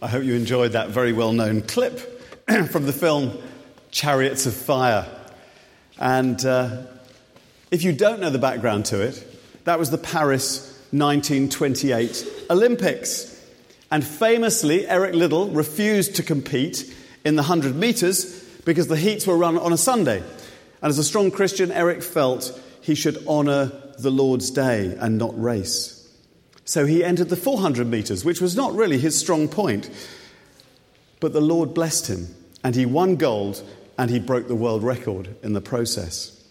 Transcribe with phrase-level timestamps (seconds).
[0.00, 1.98] I hope you enjoyed that very well known clip
[2.70, 3.36] from the film
[3.90, 5.08] Chariots of Fire.
[5.98, 6.82] And uh,
[7.72, 9.24] if you don't know the background to it,
[9.64, 10.60] that was the Paris
[10.92, 13.44] 1928 Olympics.
[13.90, 16.94] And famously, Eric Liddell refused to compete
[17.24, 20.18] in the 100 metres because the heats were run on a Sunday.
[20.18, 25.40] And as a strong Christian, Eric felt he should honour the Lord's day and not
[25.42, 25.97] race.
[26.68, 29.88] So he entered the 400 metres, which was not really his strong point.
[31.18, 32.26] But the Lord blessed him,
[32.62, 33.62] and he won gold,
[33.96, 36.44] and he broke the world record in the process.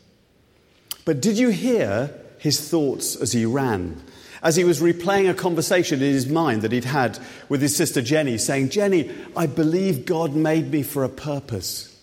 [1.05, 4.01] But did you hear his thoughts as he ran?
[4.41, 8.01] As he was replaying a conversation in his mind that he'd had with his sister
[8.01, 11.95] Jenny, saying, Jenny, I believe God made me for a purpose,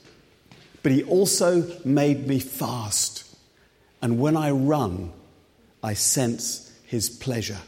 [0.84, 3.36] but he also made me fast.
[4.00, 5.12] And when I run,
[5.82, 7.58] I sense his pleasure.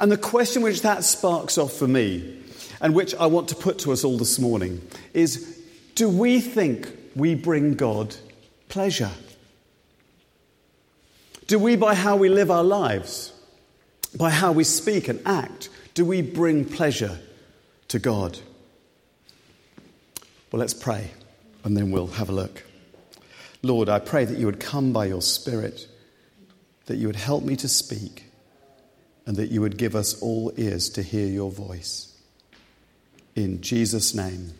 [0.00, 2.38] And the question which that sparks off for me,
[2.80, 4.80] and which I want to put to us all this morning,
[5.12, 5.60] is
[5.94, 8.16] do we think we bring God
[8.68, 9.10] pleasure?
[11.46, 13.32] Do we, by how we live our lives,
[14.16, 17.18] by how we speak and act, do we bring pleasure
[17.88, 18.38] to God?
[20.50, 21.10] Well, let's pray
[21.64, 22.64] and then we'll have a look.
[23.62, 25.86] Lord, I pray that you would come by your Spirit,
[26.86, 28.29] that you would help me to speak,
[29.30, 32.12] and that you would give us all ears to hear your voice.
[33.36, 34.54] In Jesus' name,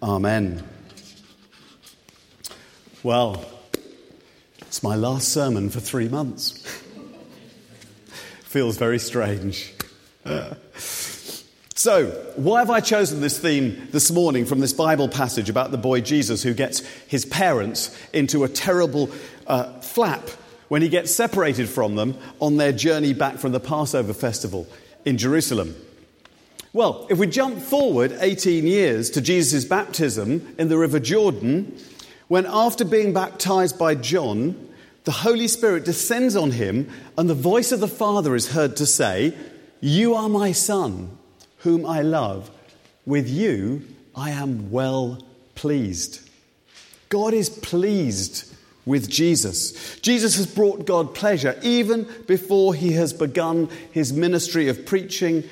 [0.00, 0.62] Amen.
[3.02, 3.44] Well,
[4.60, 6.52] it's my last sermon for three months.
[8.44, 9.72] Feels very strange.
[11.74, 15.76] so, why have I chosen this theme this morning from this Bible passage about the
[15.76, 19.10] boy Jesus who gets his parents into a terrible
[19.48, 20.30] uh, flap
[20.72, 24.66] when he gets separated from them on their journey back from the Passover festival
[25.04, 25.76] in Jerusalem?
[26.72, 31.76] Well, if we jump forward 18 years to Jesus' baptism in the River Jordan,
[32.28, 34.66] when after being baptized by John,
[35.04, 36.88] the Holy Spirit descends on him,
[37.18, 39.34] and the voice of the Father is heard to say,
[39.82, 41.18] You are my Son,
[41.58, 42.50] whom I love.
[43.04, 43.86] With you
[44.16, 45.22] I am well
[45.54, 46.26] pleased.
[47.10, 48.51] God is pleased
[48.84, 49.98] with Jesus.
[50.00, 55.44] Jesus has brought God pleasure even before he has begun his ministry of preaching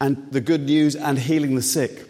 [0.00, 2.06] and the good news and healing the sick.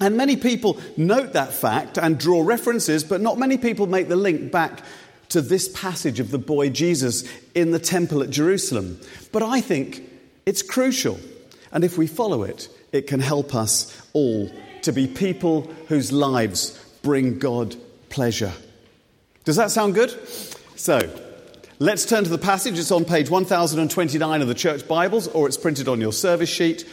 [0.00, 4.16] And many people note that fact and draw references, but not many people make the
[4.16, 4.84] link back
[5.30, 9.00] to this passage of the boy Jesus in the temple at Jerusalem.
[9.32, 10.02] But I think
[10.46, 11.18] it's crucial.
[11.72, 14.50] And if we follow it, it can help us all
[14.82, 17.76] to be people whose lives bring God
[18.08, 18.52] pleasure.
[19.48, 20.14] Does that sound good?
[20.76, 21.00] So,
[21.78, 22.78] let's turn to the passage.
[22.78, 26.86] It's on page 1029 of the Church Bibles, or it's printed on your service sheet.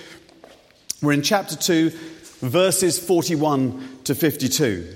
[1.02, 1.90] We're in chapter 2,
[2.40, 4.88] verses 41 to 52.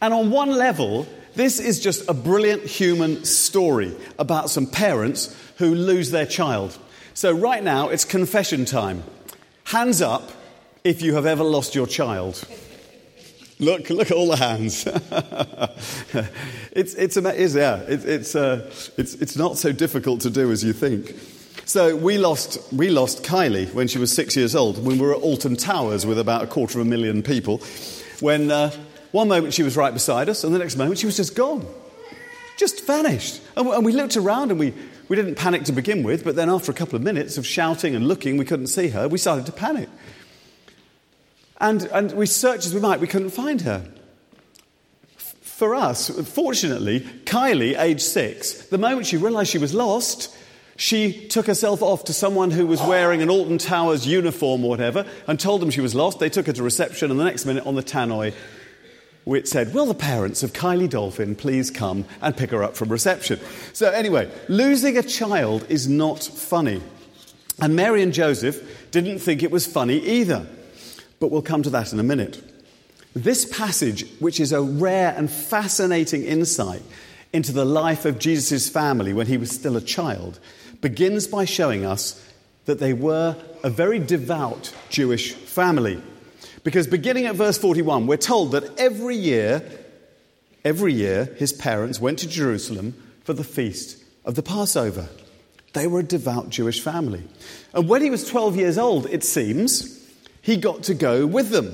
[0.00, 5.74] And on one level, this is just a brilliant human story about some parents who
[5.74, 6.78] lose their child.
[7.12, 9.04] So, right now, it's confession time.
[9.64, 10.32] Hands up
[10.84, 12.42] if you have ever lost your child.
[13.60, 14.86] Look, look at all the hands.
[16.72, 20.64] it's, it's, it's, yeah, it, it's, uh, it's, it's not so difficult to do as
[20.64, 21.14] you think.
[21.66, 25.14] So we lost, we lost Kylie when she was six years old, when we were
[25.14, 27.58] at Alton Towers with about a quarter of a million people,
[28.20, 28.70] when uh,
[29.12, 31.66] one moment she was right beside us, and the next moment she was just gone.
[32.56, 33.42] Just vanished.
[33.56, 34.72] And we looked around and we,
[35.08, 37.94] we didn't panic to begin with, but then after a couple of minutes of shouting
[37.94, 39.06] and looking, we couldn't see her.
[39.06, 39.90] We started to panic.
[41.60, 43.84] And, and we searched as we might, we couldn't find her.
[45.16, 50.34] For us, fortunately, Kylie, age six, the moment she realized she was lost,
[50.76, 55.04] she took herself off to someone who was wearing an Alton Towers uniform or whatever
[55.26, 56.18] and told them she was lost.
[56.18, 58.32] They took her to reception, and the next minute on the tannoy,
[59.24, 62.88] which said, Will the parents of Kylie Dolphin please come and pick her up from
[62.88, 63.38] reception?
[63.74, 66.80] So, anyway, losing a child is not funny.
[67.60, 70.46] And Mary and Joseph didn't think it was funny either.
[71.20, 72.42] But we'll come to that in a minute.
[73.14, 76.82] This passage, which is a rare and fascinating insight
[77.32, 80.40] into the life of Jesus' family when he was still a child,
[80.80, 82.26] begins by showing us
[82.64, 86.00] that they were a very devout Jewish family.
[86.64, 89.62] Because beginning at verse 41, we're told that every year,
[90.64, 92.94] every year, his parents went to Jerusalem
[93.24, 95.08] for the feast of the Passover.
[95.72, 97.22] They were a devout Jewish family.
[97.74, 99.99] And when he was 12 years old, it seems,
[100.50, 101.72] he got to go with them.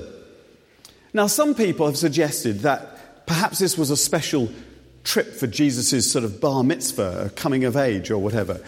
[1.13, 4.49] Now, some people have suggested that perhaps this was a special
[5.03, 8.61] trip for Jesus' sort of bar mitzvah, coming of age or whatever.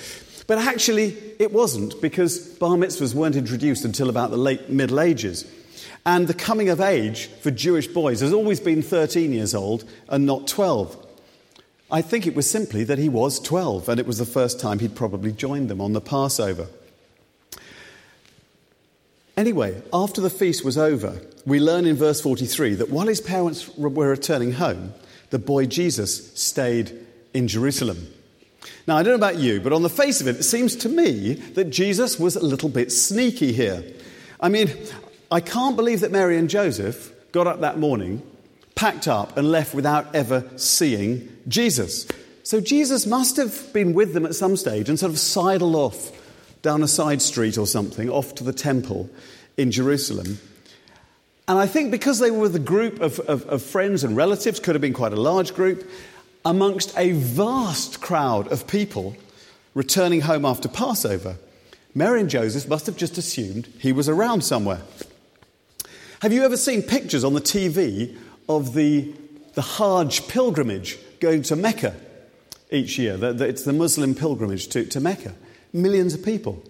[0.48, 5.46] But actually, it wasn't because bar mitzvahs weren't introduced until about the late Middle Ages.
[6.06, 10.26] And the coming of age for Jewish boys has always been 13 years old and
[10.26, 11.06] not 12.
[11.92, 14.80] I think it was simply that he was 12, and it was the first time
[14.80, 16.68] he'd probably joined them on the Passover.
[19.40, 23.70] Anyway, after the feast was over, we learn in verse 43 that while his parents
[23.78, 24.94] were returning home,
[25.30, 26.92] the boy Jesus stayed
[27.34, 28.06] in Jerusalem.
[28.86, 30.90] Now, I don't know about you, but on the face of it, it seems to
[30.90, 33.82] me that Jesus was a little bit sneaky here.
[34.42, 34.72] I mean,
[35.32, 38.22] I can't believe that Mary and Joseph got up that morning,
[38.76, 42.06] packed up, and left without ever seeing Jesus.
[42.44, 46.12] So Jesus must have been with them at some stage and sort of sidled off
[46.62, 49.10] down a side street or something, off to the temple
[49.58, 50.40] in Jerusalem.
[51.48, 54.60] And I think because they were with a group of, of, of, friends and relatives,
[54.60, 55.90] could have been quite a large group,
[56.46, 59.16] amongst a vast crowd of people
[59.74, 61.38] returning home after Passover,
[61.96, 64.82] Mary and Joseph must have just assumed he was around somewhere.
[66.22, 68.16] Have you ever seen pictures on the TV
[68.48, 69.14] of the,
[69.54, 71.96] the Hajj pilgrimage going to Mecca
[72.70, 73.18] each year?
[73.22, 75.34] It's the Muslim pilgrimage to, to Mecca
[75.74, 76.62] millions of people.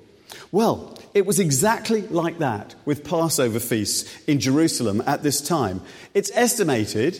[0.51, 5.81] Well, it was exactly like that with Passover feasts in Jerusalem at this time.
[6.13, 7.19] It's estimated,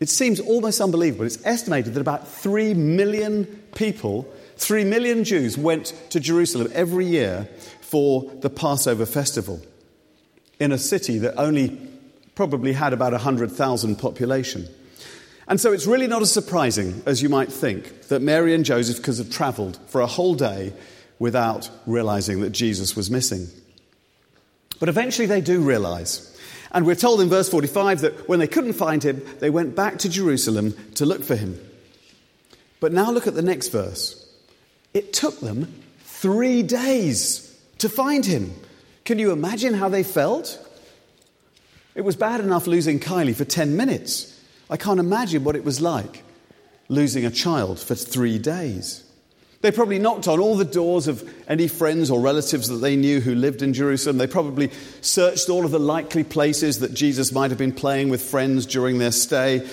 [0.00, 3.44] it seems almost unbelievable, it's estimated that about 3 million
[3.74, 7.48] people, 3 million Jews went to Jerusalem every year
[7.80, 9.60] for the Passover festival
[10.58, 11.78] in a city that only
[12.34, 14.66] probably had about 100,000 population.
[15.48, 19.02] And so it's really not as surprising as you might think that Mary and Joseph
[19.02, 20.72] could have traveled for a whole day
[21.18, 23.48] without realizing that Jesus was missing.
[24.78, 26.36] But eventually they do realize.
[26.72, 29.98] And we're told in verse 45 that when they couldn't find him, they went back
[29.98, 31.58] to Jerusalem to look for him.
[32.80, 34.22] But now look at the next verse.
[34.92, 38.54] It took them three days to find him.
[39.04, 40.62] Can you imagine how they felt?
[41.94, 44.38] It was bad enough losing Kylie for 10 minutes.
[44.68, 46.24] I can't imagine what it was like
[46.88, 49.02] losing a child for three days.
[49.66, 53.20] They probably knocked on all the doors of any friends or relatives that they knew
[53.20, 54.16] who lived in Jerusalem.
[54.16, 54.70] They probably
[55.00, 58.98] searched all of the likely places that Jesus might have been playing with friends during
[58.98, 59.68] their stay.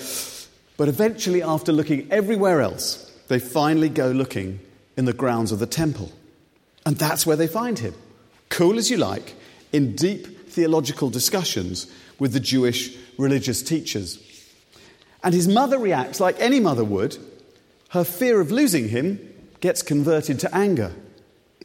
[0.76, 4.58] But eventually, after looking everywhere else, they finally go looking
[4.96, 6.10] in the grounds of the temple.
[6.84, 7.94] And that's where they find him,
[8.48, 9.34] cool as you like,
[9.72, 11.86] in deep theological discussions
[12.18, 14.18] with the Jewish religious teachers.
[15.22, 17.16] And his mother reacts like any mother would.
[17.90, 19.30] Her fear of losing him
[19.64, 20.92] gets converted to anger.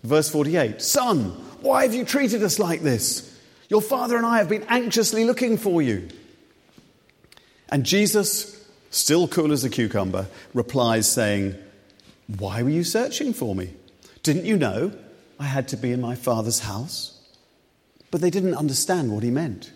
[0.03, 3.37] Verse 48 Son, why have you treated us like this?
[3.67, 6.07] Your father and I have been anxiously looking for you.
[7.67, 11.55] And Jesus, still cool as a cucumber, replies, saying,
[12.37, 13.73] Why were you searching for me?
[14.23, 14.93] Didn't you know
[15.37, 17.19] I had to be in my father's house?
[18.11, 19.73] But they didn't understand what he meant.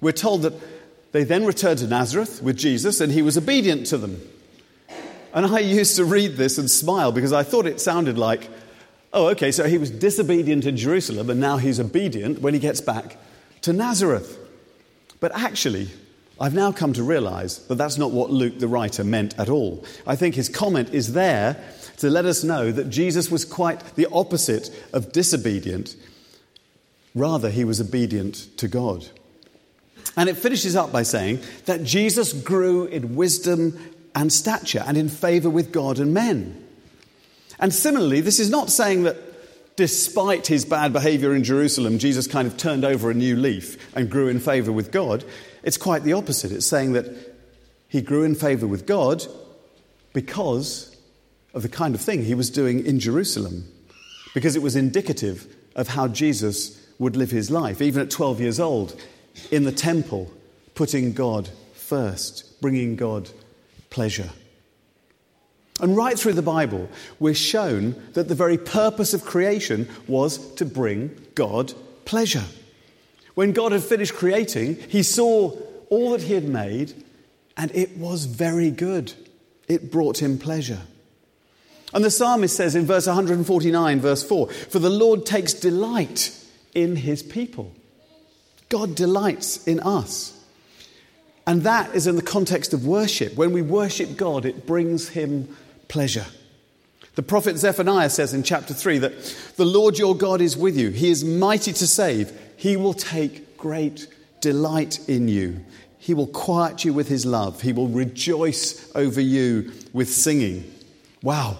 [0.00, 0.54] We're told that
[1.10, 4.20] they then returned to Nazareth with Jesus, and he was obedient to them.
[5.32, 8.48] And I used to read this and smile because I thought it sounded like,
[9.12, 12.80] oh, okay, so he was disobedient in Jerusalem and now he's obedient when he gets
[12.80, 13.16] back
[13.62, 14.38] to Nazareth.
[15.20, 15.90] But actually,
[16.40, 19.84] I've now come to realize that that's not what Luke the writer meant at all.
[20.06, 21.62] I think his comment is there
[21.98, 25.94] to let us know that Jesus was quite the opposite of disobedient.
[27.14, 29.06] Rather, he was obedient to God.
[30.16, 33.78] And it finishes up by saying that Jesus grew in wisdom
[34.14, 36.66] and stature and in favor with God and men.
[37.58, 39.16] And similarly, this is not saying that
[39.76, 44.10] despite his bad behavior in Jerusalem, Jesus kind of turned over a new leaf and
[44.10, 45.24] grew in favor with God.
[45.62, 46.52] It's quite the opposite.
[46.52, 47.06] It's saying that
[47.88, 49.24] he grew in favor with God
[50.12, 50.96] because
[51.54, 53.64] of the kind of thing he was doing in Jerusalem,
[54.34, 58.60] because it was indicative of how Jesus would live his life, even at 12 years
[58.60, 59.00] old,
[59.50, 60.30] in the temple,
[60.74, 63.30] putting God first, bringing God
[63.90, 64.30] pleasure.
[65.80, 70.64] And right through the Bible, we're shown that the very purpose of creation was to
[70.64, 71.72] bring God
[72.04, 72.44] pleasure.
[73.34, 75.56] When God had finished creating, he saw
[75.88, 76.92] all that he had made,
[77.56, 79.12] and it was very good.
[79.68, 80.80] It brought him pleasure.
[81.92, 86.36] And the psalmist says in verse 149, verse 4 For the Lord takes delight
[86.74, 87.72] in his people.
[88.68, 90.39] God delights in us.
[91.50, 93.34] And that is in the context of worship.
[93.34, 95.48] When we worship God, it brings him
[95.88, 96.26] pleasure.
[97.16, 100.90] The prophet Zephaniah says in chapter 3 that the Lord your God is with you.
[100.90, 102.30] He is mighty to save.
[102.56, 104.06] He will take great
[104.40, 105.64] delight in you.
[105.98, 107.62] He will quiet you with his love.
[107.62, 110.72] He will rejoice over you with singing.
[111.20, 111.58] Wow.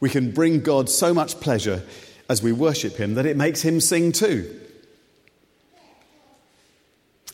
[0.00, 1.82] We can bring God so much pleasure
[2.30, 4.58] as we worship Him that it makes Him sing too.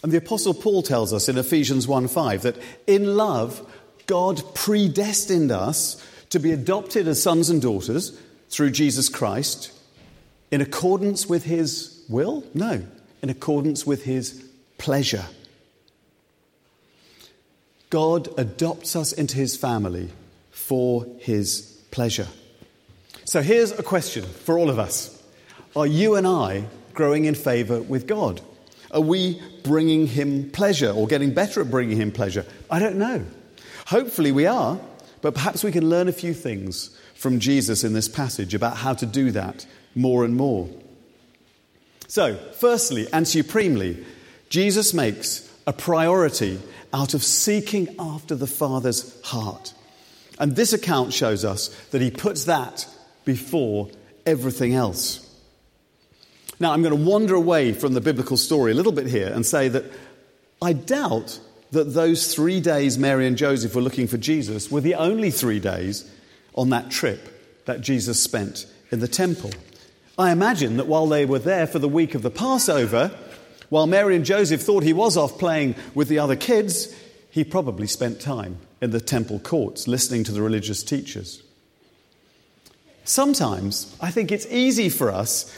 [0.04, 3.66] And the Apostle Paul tells us in Ephesians 1 5 that in love,
[4.04, 5.96] God predestined us
[6.28, 8.14] to be adopted as sons and daughters
[8.50, 9.72] through Jesus Christ
[10.50, 12.44] in accordance with His will?
[12.52, 12.84] No,
[13.22, 14.44] in accordance with His
[14.76, 15.24] pleasure.
[17.88, 20.10] God adopts us into His family
[20.50, 22.28] for His pleasure.
[23.24, 25.18] So here's a question for all of us
[25.74, 28.42] Are you and I growing in favor with God?
[28.94, 32.46] Are we bringing Him pleasure or getting better at bringing Him pleasure?
[32.70, 33.24] I don't know.
[33.86, 34.78] Hopefully we are,
[35.20, 38.94] but perhaps we can learn a few things from Jesus in this passage about how
[38.94, 40.68] to do that more and more.
[42.06, 44.04] So, firstly and supremely,
[44.48, 46.60] Jesus makes a priority
[46.92, 49.74] out of seeking after the Father's heart.
[50.38, 52.86] And this account shows us that he puts that
[53.24, 53.88] before
[54.26, 55.23] everything else.
[56.64, 59.44] Now, I'm going to wander away from the biblical story a little bit here and
[59.44, 59.84] say that
[60.62, 61.38] I doubt
[61.72, 65.60] that those three days Mary and Joseph were looking for Jesus were the only three
[65.60, 66.10] days
[66.54, 69.50] on that trip that Jesus spent in the temple.
[70.16, 73.14] I imagine that while they were there for the week of the Passover,
[73.68, 76.98] while Mary and Joseph thought he was off playing with the other kids,
[77.30, 81.42] he probably spent time in the temple courts listening to the religious teachers.
[83.04, 85.54] Sometimes I think it's easy for us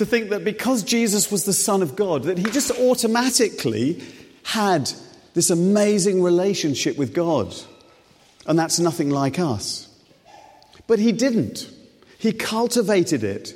[0.00, 4.02] to think that because Jesus was the Son of God, that he just automatically
[4.42, 4.90] had
[5.34, 7.54] this amazing relationship with God.
[8.46, 9.94] And that's nothing like us.
[10.86, 11.70] But he didn't.
[12.18, 13.54] He cultivated it.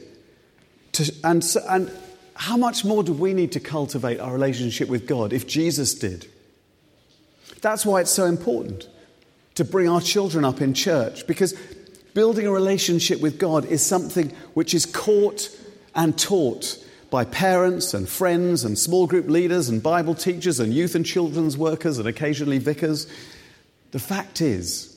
[0.93, 1.91] To, and, and
[2.35, 6.27] how much more do we need to cultivate our relationship with God if Jesus did?
[7.63, 8.87] That's why it's so important
[9.55, 11.55] to bring our children up in church because
[12.15, 15.51] Building a relationship with God is something which is caught
[15.95, 16.79] and taught
[17.11, 21.57] by parents and friends and small group leaders and Bible teachers and youth and children's
[21.57, 23.07] workers and occasionally vicars.
[23.93, 24.97] The fact is,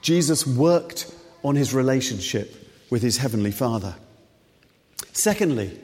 [0.00, 2.54] Jesus worked on his relationship
[2.90, 3.94] with his heavenly Father.
[5.12, 5.78] Secondly,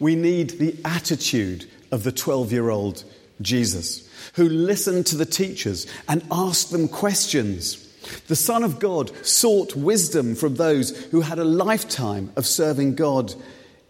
[0.00, 3.04] we need the attitude of the 12 year old
[3.40, 7.84] Jesus, who listened to the teachers and asked them questions
[8.28, 13.34] the Son of God sought wisdom from those who had a lifetime of serving God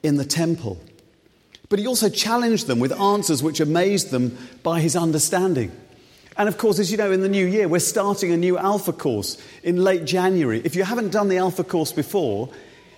[0.04, 0.78] in the temple.
[1.68, 5.72] But he also challenged them with answers which amazed them by his understanding.
[6.36, 8.92] And of course, as you know, in the new year, we're starting a new Alpha
[8.92, 10.60] course in late January.
[10.64, 12.50] If you haven't done the Alpha course before,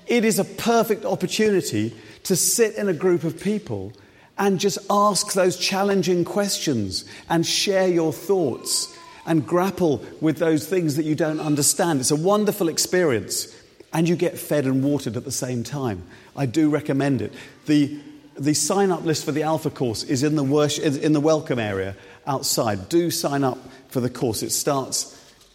[0.07, 1.95] it is a perfect opportunity
[2.25, 3.93] to sit in a group of people
[4.39, 8.95] and just ask those challenging questions and share your thoughts
[9.27, 12.01] and grapple with those things that you don't understand.
[12.01, 13.55] It's a wonderful experience,
[13.93, 16.07] and you get fed and watered at the same time.
[16.37, 17.33] I do recommend it.
[17.67, 17.99] The,
[18.37, 21.59] the sign up list for the Alpha course is in the, worship, in the welcome
[21.59, 22.89] area outside.
[22.89, 24.43] Do sign up for the course.
[24.43, 25.13] It starts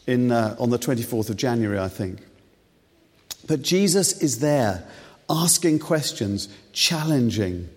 [0.07, 2.19] in, uh, on the 24th of January, I think.
[3.47, 4.87] But Jesus is there
[5.29, 7.69] asking questions, challenging.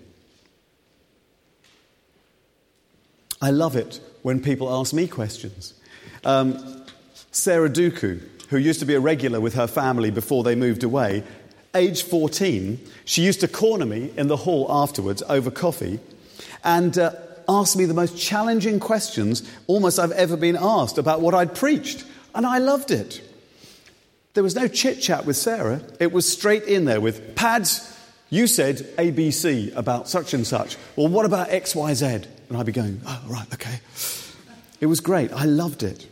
[3.41, 5.75] I love it when people ask me questions.
[6.25, 6.85] Um,
[7.31, 11.23] Sarah Duku, who used to be a regular with her family before they moved away,
[11.75, 16.01] age 14, she used to corner me in the hall afterwards over coffee
[16.63, 17.13] and uh,
[17.49, 22.05] ask me the most challenging questions almost I've ever been asked about what I'd preached.
[22.35, 23.23] And I loved it.
[24.35, 25.81] There was no chit chat with Sarah.
[26.01, 27.91] It was straight in there with pads.
[28.31, 30.77] You said ABC about such and such.
[30.97, 32.27] Well, what about XYZ?
[32.49, 33.79] And I'd be going, oh, right, okay.
[34.81, 35.33] It was great.
[35.33, 36.07] I loved it.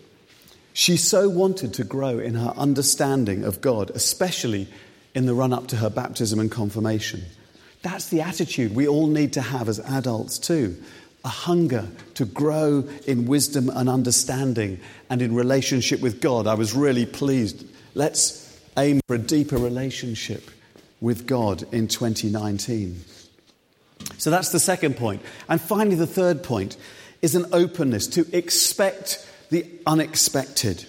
[0.72, 4.68] She so wanted to grow in her understanding of God, especially
[5.14, 7.22] in the run up to her baptism and confirmation.
[7.82, 10.76] That's the attitude we all need to have as adults, too.
[11.24, 16.46] A hunger to grow in wisdom and understanding and in relationship with God.
[16.46, 17.64] I was really pleased.
[17.94, 20.50] Let's aim for a deeper relationship
[21.00, 23.04] with God in 2019.
[24.18, 25.22] So that's the second point.
[25.48, 26.76] And finally, the third point
[27.20, 30.84] is an openness to expect the unexpected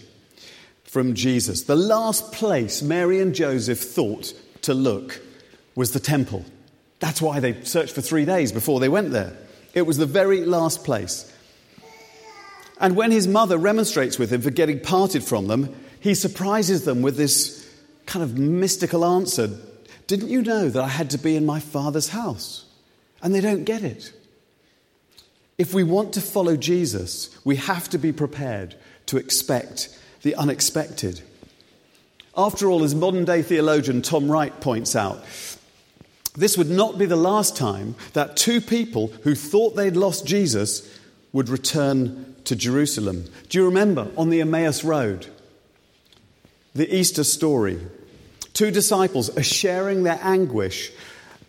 [0.94, 1.64] from Jesus.
[1.64, 4.32] The last place Mary and Joseph thought
[4.62, 5.20] to look
[5.74, 6.46] was the temple.
[7.00, 9.36] That's why they searched for three days before they went there.
[9.74, 11.34] It was the very last place.
[12.80, 17.02] And when his mother remonstrates with him for getting parted from them, he surprises them
[17.02, 17.68] with this
[18.06, 19.50] kind of mystical answer
[20.06, 22.66] Didn't you know that I had to be in my father's house?
[23.24, 24.14] And they don't get it.
[25.58, 28.76] If we want to follow Jesus, we have to be prepared
[29.08, 29.90] to expect
[30.24, 31.22] the unexpected.
[32.36, 35.24] After all, as modern day theologian Tom Wright points out,
[36.36, 40.90] this would not be the last time that two people who thought they'd lost Jesus
[41.32, 43.26] would return to Jerusalem.
[43.50, 45.28] Do you remember on the Emmaus Road?
[46.74, 47.80] The Easter story.
[48.54, 50.92] Two disciples are sharing their anguish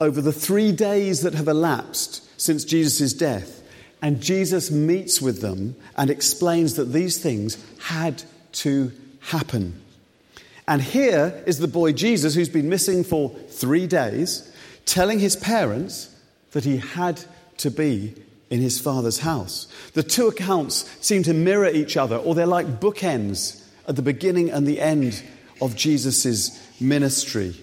[0.00, 3.62] over the three days that have elapsed since Jesus' death.
[4.02, 8.22] And Jesus meets with them and explains that these things had
[8.54, 9.80] to happen.
[10.66, 14.50] And here is the boy Jesus, who's been missing for three days,
[14.86, 16.14] telling his parents
[16.52, 17.22] that he had
[17.58, 18.14] to be
[18.50, 19.66] in his father's house.
[19.94, 24.50] The two accounts seem to mirror each other, or they're like bookends at the beginning
[24.50, 25.22] and the end
[25.60, 27.54] of Jesus' ministry.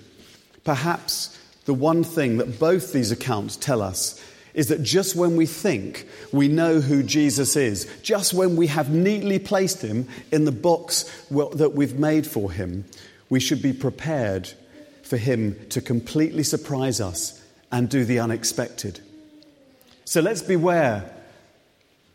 [0.64, 5.46] Perhaps the one thing that both these accounts tell us is that just when we
[5.46, 10.52] think we know who Jesus is, just when we have neatly placed him in the
[10.52, 12.86] box that we've made for him,
[13.30, 14.52] we should be prepared
[15.04, 17.42] for him to completely surprise us
[17.72, 19.00] and do the unexpected.
[20.06, 21.10] So let's beware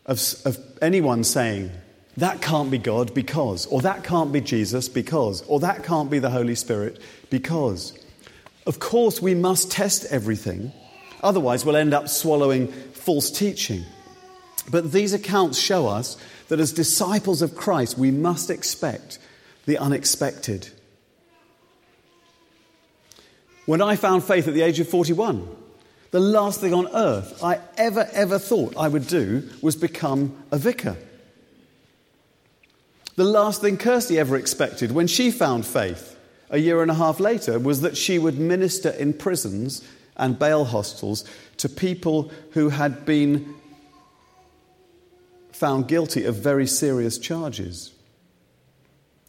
[0.05, 1.71] of, of anyone saying,
[2.19, 6.19] that can't be God because, or that can't be Jesus because, or that can't be
[6.19, 7.93] the Holy Spirit because.
[8.67, 10.73] Of course, we must test everything,
[11.23, 13.85] otherwise, we'll end up swallowing false teaching.
[14.71, 16.17] But these accounts show us
[16.49, 19.19] that as disciples of Christ, we must expect
[19.67, 20.69] the unexpected.
[23.67, 25.49] When I found faith at the age of 41,
[26.13, 30.59] the last thing on earth I ever, ever thought I would do was become a
[30.59, 30.97] vicar.
[33.17, 36.17] The last thing Kirsty ever expected when she found faith
[36.51, 39.83] a year and a half later was that she would minister in prisons
[40.17, 41.25] and bail hostels
[41.59, 43.55] to people who had been
[45.53, 47.93] found guilty of very serious charges.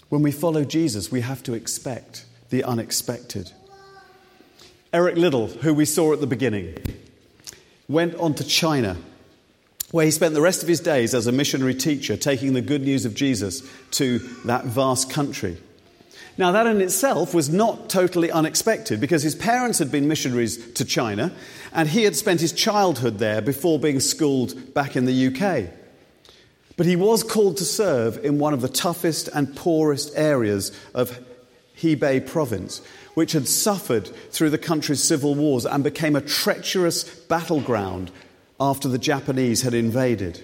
[0.10, 3.52] When we follow Jesus, we have to expect the unexpected.
[4.94, 6.78] Eric Liddell, who we saw at the beginning,
[7.90, 8.98] went on to China,
[9.92, 12.82] where he spent the rest of his days as a missionary teacher, taking the good
[12.82, 15.58] news of Jesus to that vast country.
[16.38, 20.86] Now, that in itself was not totally unexpected because his parents had been missionaries to
[20.86, 21.32] China
[21.74, 25.74] and he had spent his childhood there before being schooled back in the UK.
[26.76, 31.20] But he was called to serve in one of the toughest and poorest areas of
[31.82, 32.82] Hebei province,
[33.16, 38.12] which had suffered through the country's civil wars and became a treacherous battleground
[38.60, 40.44] after the Japanese had invaded.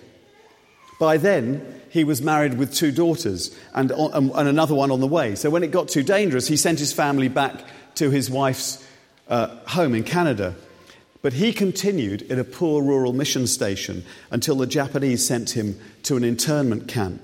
[1.03, 5.35] By then, he was married with two daughters and, and, another one on the way.
[5.35, 8.81] So when it got too dangerous, he sent his family back to his wife's
[9.27, 10.55] uh, home in Canada.
[11.21, 16.15] But he continued in a poor rural mission station until the Japanese sent him to
[16.15, 17.21] an internment camp.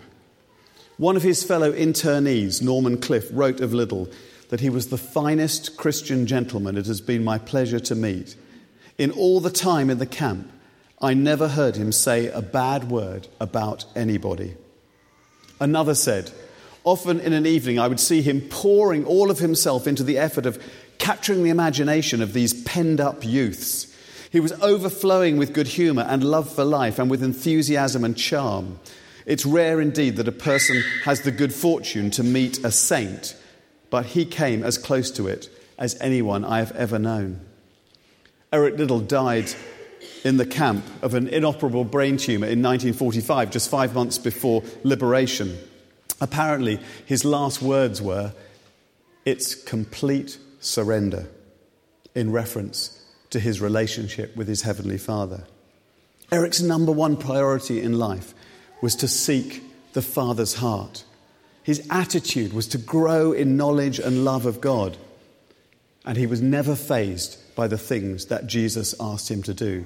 [0.98, 4.10] One of his fellow internees, Norman Cliff, wrote of Liddell
[4.50, 8.36] that he was the finest Christian gentleman it has been my pleasure to meet.
[8.98, 10.52] In all the time in the camp,
[11.02, 14.56] I never heard him say a bad word about anybody.
[15.60, 16.32] Another said,
[16.84, 20.46] Often in an evening, I would see him pouring all of himself into the effort
[20.46, 20.62] of
[20.98, 23.96] capturing the imagination of these penned up youths.
[24.32, 28.80] He was overflowing with good humor and love for life and with enthusiasm and charm.
[29.26, 33.36] It's rare indeed that a person has the good fortune to meet a saint,
[33.90, 37.42] but he came as close to it as anyone I have ever known.
[38.52, 39.54] Eric Liddell died
[40.24, 45.58] in the camp of an inoperable brain tumor in 1945, just five months before liberation.
[46.22, 48.34] Apparently, his last words were,
[49.26, 51.30] It's complete surrender,
[52.16, 55.46] in reference to his relationship with his Heavenly Father.
[56.32, 58.34] Eric's number one priority in life
[58.82, 61.04] was to seek the Father's heart.
[61.64, 64.98] His attitude was to grow in knowledge and love of God.
[66.06, 69.86] And he was never fazed by the things that Jesus asked him to do.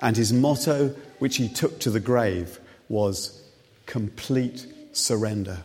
[0.00, 2.58] And his motto, which he took to the grave,
[2.88, 3.42] was
[3.86, 5.58] complete surrender.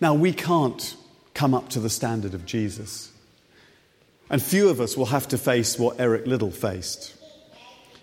[0.00, 0.96] Now, we can't
[1.34, 3.10] come up to the standard of Jesus.
[4.30, 7.14] And few of us will have to face what Eric Liddell faced.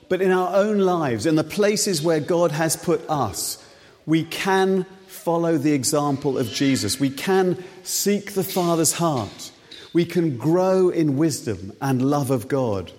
[0.09, 3.63] But in our own lives, in the places where God has put us,
[4.05, 6.99] we can follow the example of Jesus.
[6.99, 9.51] We can seek the Father's heart.
[9.93, 12.91] We can grow in wisdom and love of God.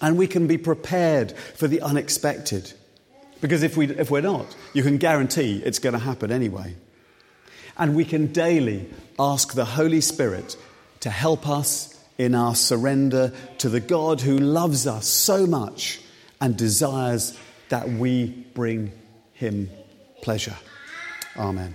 [0.00, 2.72] And we can be prepared for the unexpected.
[3.40, 6.74] Because if, we, if we're not, you can guarantee it's going to happen anyway.
[7.76, 10.56] And we can daily ask the Holy Spirit
[11.00, 16.00] to help us in our surrender to the God who loves us so much
[16.40, 17.38] and desires
[17.70, 18.92] that we bring
[19.32, 19.70] him
[20.20, 20.56] pleasure.
[21.36, 21.74] Amen.